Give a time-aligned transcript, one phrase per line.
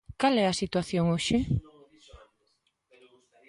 [0.21, 1.37] ¿Cal é a situación hoxe?